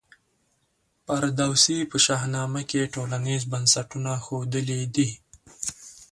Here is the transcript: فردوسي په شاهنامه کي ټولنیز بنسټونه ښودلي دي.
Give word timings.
فردوسي 1.05 1.77
په 1.91 1.97
شاهنامه 2.05 2.61
کي 2.69 2.81
ټولنیز 2.93 3.41
بنسټونه 3.51 4.11
ښودلي 4.25 4.81
دي. 4.95 5.09